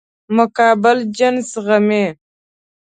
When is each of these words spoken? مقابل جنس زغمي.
مقابل 0.35 0.97
جنس 1.17 1.47
زغمي. 1.53 2.05